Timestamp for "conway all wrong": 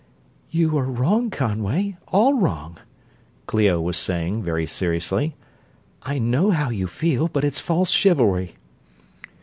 1.29-2.79